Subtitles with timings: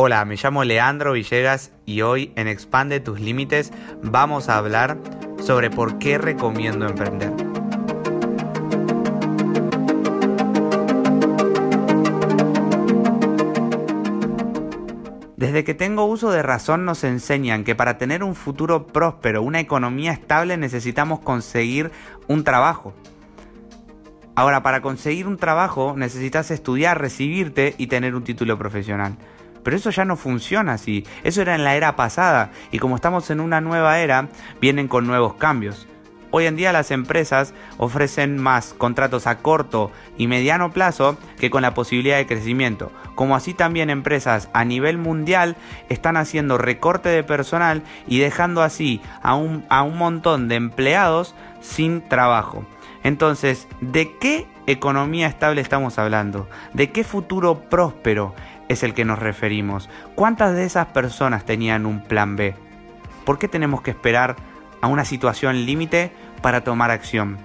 [0.00, 4.96] Hola, me llamo Leandro Villegas y hoy en Expande tus Límites vamos a hablar
[5.40, 7.32] sobre por qué recomiendo emprender.
[15.36, 19.58] Desde que tengo uso de razón nos enseñan que para tener un futuro próspero, una
[19.58, 21.90] economía estable, necesitamos conseguir
[22.28, 22.94] un trabajo.
[24.36, 29.18] Ahora, para conseguir un trabajo necesitas estudiar, recibirte y tener un título profesional.
[29.68, 31.04] Pero eso ya no funciona así.
[31.24, 32.52] Eso era en la era pasada.
[32.72, 34.28] Y como estamos en una nueva era,
[34.62, 35.86] vienen con nuevos cambios.
[36.30, 41.60] Hoy en día las empresas ofrecen más contratos a corto y mediano plazo que con
[41.60, 42.90] la posibilidad de crecimiento.
[43.14, 45.54] Como así también empresas a nivel mundial
[45.90, 51.34] están haciendo recorte de personal y dejando así a un, a un montón de empleados
[51.60, 52.64] sin trabajo.
[53.04, 56.48] Entonces, ¿de qué economía estable estamos hablando?
[56.72, 58.34] ¿De qué futuro próspero?
[58.68, 59.88] Es el que nos referimos.
[60.14, 62.54] ¿Cuántas de esas personas tenían un plan B?
[63.24, 64.36] ¿Por qué tenemos que esperar
[64.80, 67.38] a una situación límite para tomar acción?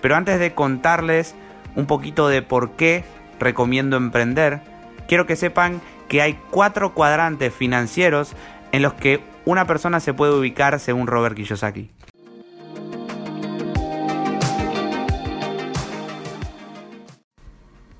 [0.00, 1.34] Pero antes de contarles
[1.76, 3.04] un poquito de por qué
[3.38, 4.60] recomiendo emprender,
[5.08, 8.34] quiero que sepan que hay cuatro cuadrantes financieros
[8.72, 11.90] en los que una persona se puede ubicar según Robert Kiyosaki.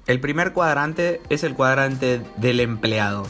[0.06, 3.24] El primer cuadrante es el cuadrante del empleado.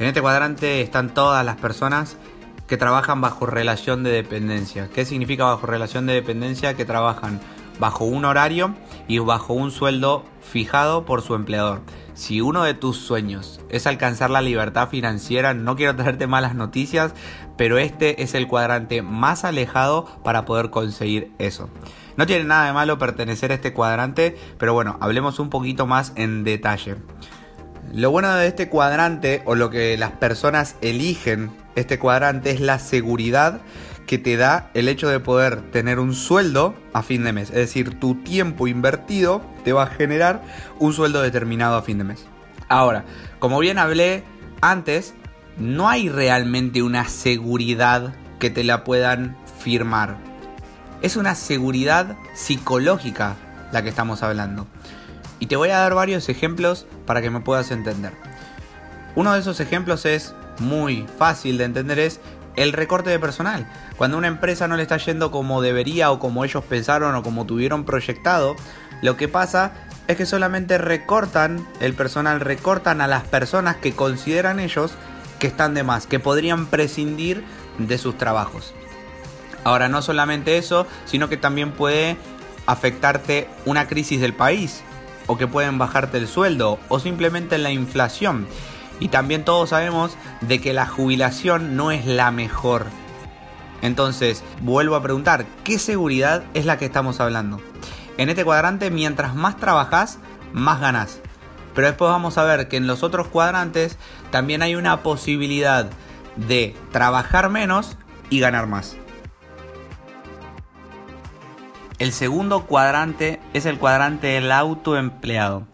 [0.00, 2.16] En este cuadrante están todas las personas
[2.66, 4.88] que trabajan bajo relación de dependencia.
[4.92, 6.74] ¿Qué significa bajo relación de dependencia?
[6.74, 7.38] Que trabajan
[7.78, 8.74] bajo un horario
[9.06, 11.82] y bajo un sueldo fijado por su empleador.
[12.14, 17.14] Si uno de tus sueños es alcanzar la libertad financiera, no quiero traerte malas noticias,
[17.56, 21.70] pero este es el cuadrante más alejado para poder conseguir eso.
[22.16, 26.12] No tiene nada de malo pertenecer a este cuadrante, pero bueno, hablemos un poquito más
[26.16, 26.96] en detalle.
[27.94, 32.78] Lo bueno de este cuadrante, o lo que las personas eligen este cuadrante, es la
[32.78, 33.62] seguridad
[34.12, 37.48] que te da el hecho de poder tener un sueldo a fin de mes.
[37.48, 40.42] Es decir, tu tiempo invertido te va a generar
[40.78, 42.26] un sueldo determinado a fin de mes.
[42.68, 43.06] Ahora,
[43.38, 44.22] como bien hablé
[44.60, 45.14] antes,
[45.56, 50.18] no hay realmente una seguridad que te la puedan firmar.
[51.00, 53.36] Es una seguridad psicológica
[53.72, 54.66] la que estamos hablando.
[55.38, 58.12] Y te voy a dar varios ejemplos para que me puedas entender.
[59.14, 62.20] Uno de esos ejemplos es muy fácil de entender es
[62.56, 63.66] el recorte de personal.
[63.96, 67.46] Cuando una empresa no le está yendo como debería o como ellos pensaron o como
[67.46, 68.56] tuvieron proyectado,
[69.00, 69.72] lo que pasa
[70.08, 74.92] es que solamente recortan el personal, recortan a las personas que consideran ellos
[75.38, 77.44] que están de más, que podrían prescindir
[77.78, 78.74] de sus trabajos.
[79.64, 82.16] Ahora, no solamente eso, sino que también puede
[82.66, 84.82] afectarte una crisis del país,
[85.26, 88.46] o que pueden bajarte el sueldo, o simplemente la inflación.
[89.02, 92.86] Y también todos sabemos de que la jubilación no es la mejor.
[93.80, 97.60] Entonces, vuelvo a preguntar, ¿qué seguridad es la que estamos hablando?
[98.16, 100.20] En este cuadrante, mientras más trabajas,
[100.52, 101.20] más ganas.
[101.74, 103.98] Pero después vamos a ver que en los otros cuadrantes
[104.30, 105.90] también hay una posibilidad
[106.36, 107.96] de trabajar menos
[108.30, 108.96] y ganar más.
[111.98, 115.66] El segundo cuadrante es el cuadrante del autoempleado.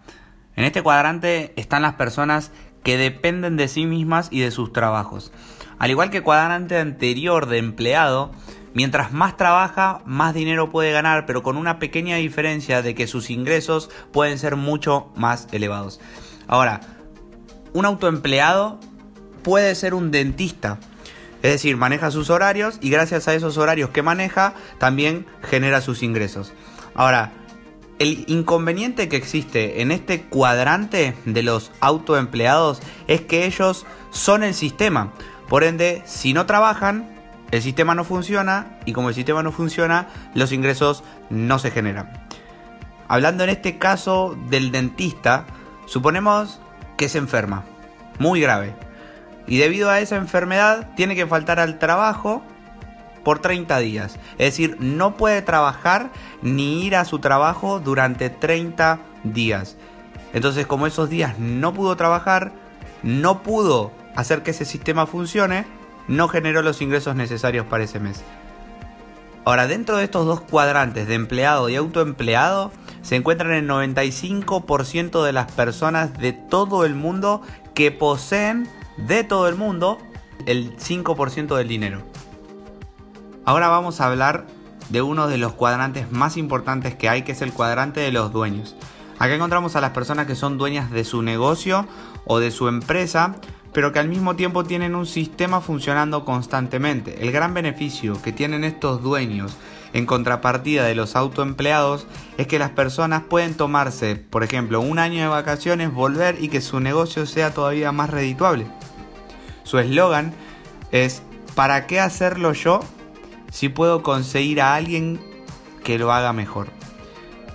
[0.56, 2.52] En este cuadrante están las personas
[2.82, 5.32] que dependen de sí mismas y de sus trabajos.
[5.78, 8.32] Al igual que cuadrante anterior de empleado,
[8.74, 13.30] mientras más trabaja, más dinero puede ganar, pero con una pequeña diferencia de que sus
[13.30, 16.00] ingresos pueden ser mucho más elevados.
[16.46, 16.80] Ahora,
[17.72, 18.80] un autoempleado
[19.42, 20.78] puede ser un dentista,
[21.42, 26.02] es decir, maneja sus horarios y gracias a esos horarios que maneja también genera sus
[26.02, 26.52] ingresos.
[26.94, 27.32] Ahora,
[27.98, 34.54] el inconveniente que existe en este cuadrante de los autoempleados es que ellos son el
[34.54, 35.12] sistema.
[35.48, 37.08] Por ende, si no trabajan,
[37.50, 42.26] el sistema no funciona y como el sistema no funciona, los ingresos no se generan.
[43.08, 45.46] Hablando en este caso del dentista,
[45.86, 46.60] suponemos
[46.96, 47.64] que se enferma,
[48.18, 48.74] muy grave
[49.48, 52.42] y debido a esa enfermedad tiene que faltar al trabajo
[53.28, 54.18] por 30 días.
[54.38, 56.10] Es decir, no puede trabajar
[56.40, 59.76] ni ir a su trabajo durante 30 días.
[60.32, 62.52] Entonces, como esos días no pudo trabajar,
[63.02, 65.66] no pudo hacer que ese sistema funcione,
[66.08, 68.24] no generó los ingresos necesarios para ese mes.
[69.44, 72.72] Ahora, dentro de estos dos cuadrantes de empleado y autoempleado,
[73.02, 77.42] se encuentran el 95% de las personas de todo el mundo
[77.74, 79.98] que poseen de todo el mundo
[80.46, 82.04] el 5% del dinero.
[83.48, 84.44] Ahora vamos a hablar
[84.90, 88.30] de uno de los cuadrantes más importantes que hay, que es el cuadrante de los
[88.30, 88.76] dueños.
[89.18, 91.88] Acá encontramos a las personas que son dueñas de su negocio
[92.26, 93.36] o de su empresa,
[93.72, 97.22] pero que al mismo tiempo tienen un sistema funcionando constantemente.
[97.22, 99.56] El gran beneficio que tienen estos dueños
[99.94, 102.06] en contrapartida de los autoempleados
[102.36, 106.60] es que las personas pueden tomarse, por ejemplo, un año de vacaciones, volver y que
[106.60, 108.66] su negocio sea todavía más redituable.
[109.62, 110.34] Su eslogan
[110.92, 111.22] es
[111.54, 112.80] ¿para qué hacerlo yo
[113.58, 115.18] si puedo conseguir a alguien
[115.82, 116.68] que lo haga mejor?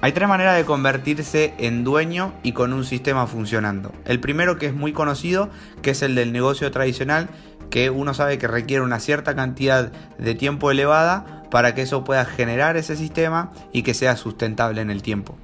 [0.01, 3.93] Hay tres maneras de convertirse en dueño y con un sistema funcionando.
[4.03, 5.49] El primero que es muy conocido,
[5.81, 7.29] que es el del negocio tradicional,
[7.69, 12.25] que uno sabe que requiere una cierta cantidad de tiempo elevada para que eso pueda
[12.25, 15.37] generar ese sistema y que sea sustentable en el tiempo.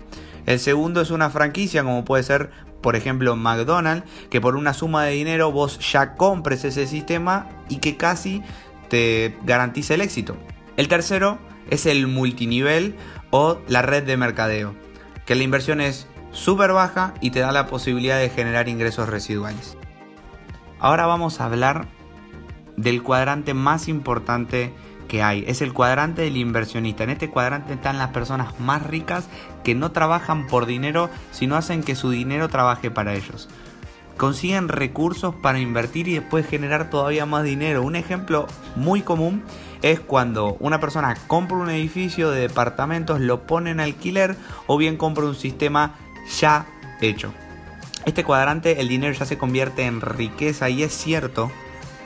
[0.45, 2.49] El segundo es una franquicia, como puede ser,
[2.81, 7.77] por ejemplo, McDonald's, que por una suma de dinero vos ya compres ese sistema y
[7.77, 8.43] que casi
[8.89, 10.35] te garantiza el éxito.
[10.79, 11.39] El tercero
[11.69, 12.95] es el multinivel
[13.31, 14.75] o la red de mercadeo,
[15.25, 19.75] que la inversión es súper baja y te da la posibilidad de generar ingresos residuales.
[20.79, 21.89] Ahora vamos a hablar
[22.77, 24.71] del cuadrante más importante
[25.09, 25.43] que hay.
[25.47, 27.03] Es el cuadrante del inversionista.
[27.03, 29.27] En este cuadrante están las personas más ricas
[29.65, 33.49] que no trabajan por dinero, sino hacen que su dinero trabaje para ellos.
[34.19, 37.83] Consiguen recursos para invertir y después generar todavía más dinero.
[37.83, 39.43] Un ejemplo muy común
[39.81, 44.35] es cuando una persona compra un edificio de departamentos, lo pone en alquiler
[44.67, 45.95] o bien compra un sistema
[46.37, 46.65] ya
[46.99, 47.33] hecho.
[48.05, 51.49] Este cuadrante, el dinero ya se convierte en riqueza y es cierto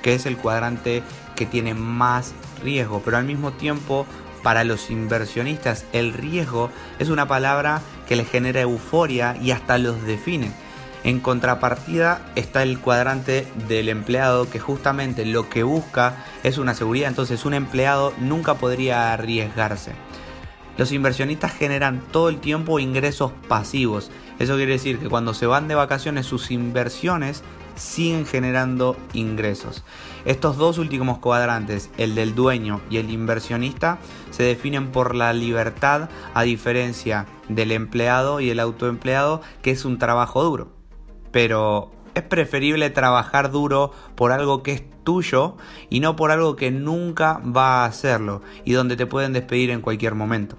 [0.04, 1.02] que es el cuadrante
[1.36, 4.06] que tiene más riesgo, pero al mismo tiempo
[4.44, 6.70] para los inversionistas el riesgo
[7.00, 10.52] es una palabra que les genera euforia y hasta los define.
[11.04, 17.10] En contrapartida está el cuadrante del empleado que justamente lo que busca es una seguridad,
[17.10, 19.92] entonces un empleado nunca podría arriesgarse.
[20.78, 24.12] Los inversionistas generan todo el tiempo ingresos pasivos.
[24.40, 27.44] Eso quiere decir que cuando se van de vacaciones sus inversiones
[27.76, 29.84] siguen generando ingresos.
[30.24, 34.00] Estos dos últimos cuadrantes, el del dueño y el inversionista,
[34.32, 40.00] se definen por la libertad a diferencia del empleado y el autoempleado, que es un
[40.00, 40.73] trabajo duro
[41.34, 45.58] pero es preferible trabajar duro por algo que es tuyo
[45.90, 49.82] y no por algo que nunca va a hacerlo y donde te pueden despedir en
[49.82, 50.56] cualquier momento.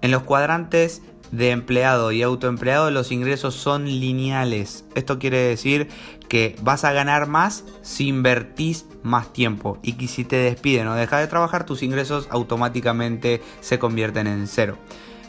[0.00, 1.02] En los cuadrantes
[1.32, 4.84] de empleado y autoempleado los ingresos son lineales.
[4.94, 5.88] Esto quiere decir
[6.28, 10.94] que vas a ganar más si invertís más tiempo y que si te despiden o
[10.94, 14.78] dejas de trabajar tus ingresos automáticamente se convierten en cero.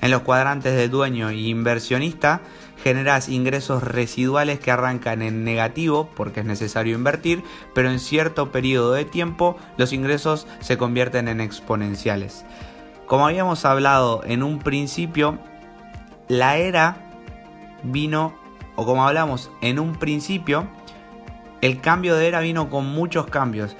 [0.03, 2.41] En los cuadrantes de dueño e inversionista
[2.83, 7.41] generas ingresos residuales que arrancan en negativo porque es necesario invertir,
[7.73, 12.43] pero en cierto periodo de tiempo los ingresos se convierten en exponenciales.
[13.07, 15.39] Como habíamos hablado en un principio,
[16.27, 16.97] la era
[17.83, 18.33] vino,
[18.75, 20.67] o como hablamos en un principio,
[21.61, 23.77] el cambio de era vino con muchos cambios.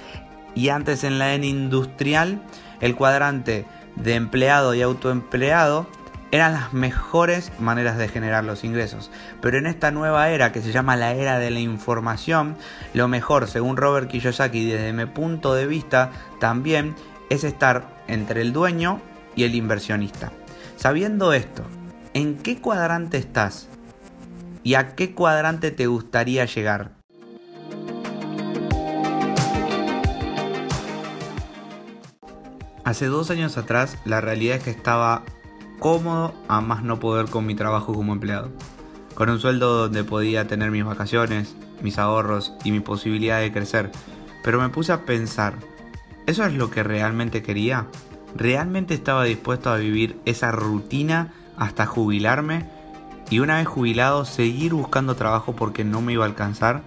[0.55, 2.41] Y antes en la era industrial,
[2.79, 3.65] el cuadrante
[3.97, 5.85] de empleado y autoempleado
[6.33, 9.12] eran las mejores maneras de generar los ingresos.
[9.39, 12.57] Pero en esta nueva era que se llama la era de la información,
[12.95, 16.09] lo mejor, según Robert Kiyosaki, desde mi punto de vista,
[16.39, 16.95] también
[17.30, 19.00] es estar entre el dueño
[19.35, 20.31] y el inversionista.
[20.75, 21.65] Sabiendo esto,
[22.15, 23.68] ¿en qué cuadrante estás?
[24.63, 26.94] ¿Y a qué cuadrante te gustaría llegar?
[32.84, 35.22] Hace dos años atrás la realidad es que estaba
[35.80, 38.50] cómodo a más no poder con mi trabajo como empleado.
[39.15, 43.92] Con un sueldo donde podía tener mis vacaciones, mis ahorros y mi posibilidad de crecer.
[44.44, 45.56] Pero me puse a pensar,
[46.25, 47.88] ¿eso es lo que realmente quería?
[48.36, 52.65] ¿Realmente estaba dispuesto a vivir esa rutina hasta jubilarme?
[53.30, 56.84] Y una vez jubilado seguir buscando trabajo porque no me iba a alcanzar?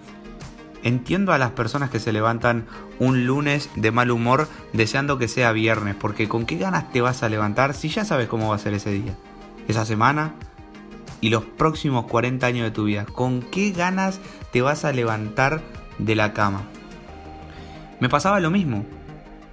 [0.87, 2.65] Entiendo a las personas que se levantan
[2.97, 7.23] un lunes de mal humor deseando que sea viernes, porque con qué ganas te vas
[7.23, 9.13] a levantar si ya sabes cómo va a ser ese día,
[9.67, 10.35] esa semana
[11.19, 13.05] y los próximos 40 años de tu vida.
[13.05, 14.21] ¿Con qué ganas
[14.53, 15.61] te vas a levantar
[15.97, 16.61] de la cama?
[17.99, 18.85] Me pasaba lo mismo,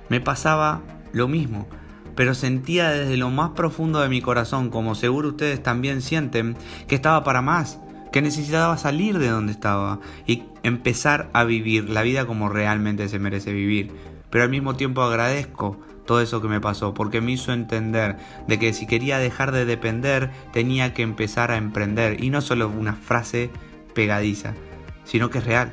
[0.09, 1.67] me pasaba lo mismo,
[2.15, 6.95] pero sentía desde lo más profundo de mi corazón, como seguro ustedes también sienten, que
[6.95, 7.81] estaba para más,
[8.15, 13.19] que necesitaba salir de donde estaba y empezar a vivir la vida como realmente se
[13.19, 13.91] merece vivir.
[14.31, 18.61] Pero al mismo tiempo agradezco todo eso que me pasó porque me hizo entender de
[18.61, 22.93] que si quería dejar de depender tenía que empezar a emprender y no solo una
[22.93, 23.51] frase
[23.97, 24.55] pegadiza,
[25.03, 25.73] sino que es real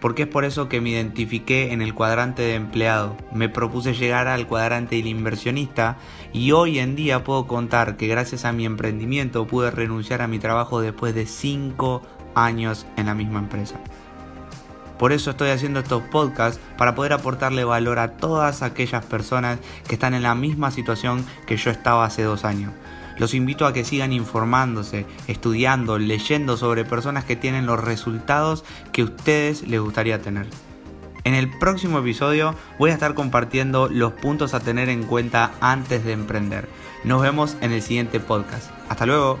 [0.00, 3.16] porque es por eso que me identifiqué en el cuadrante de empleado.
[3.32, 5.96] Me propuse llegar al cuadrante del inversionista
[6.32, 10.38] y hoy en día puedo contar que gracias a mi emprendimiento pude renunciar a mi
[10.38, 12.02] trabajo después de 5
[12.34, 13.80] años en la misma empresa.
[14.98, 19.94] Por eso estoy haciendo estos podcasts para poder aportarle valor a todas aquellas personas que
[19.94, 22.72] están en la misma situación que yo estaba hace dos años.
[23.18, 29.02] Los invito a que sigan informándose, estudiando, leyendo sobre personas que tienen los resultados que
[29.02, 30.46] ustedes les gustaría tener.
[31.24, 36.04] En el próximo episodio voy a estar compartiendo los puntos a tener en cuenta antes
[36.04, 36.68] de emprender.
[37.04, 38.70] Nos vemos en el siguiente podcast.
[38.88, 39.38] Hasta luego.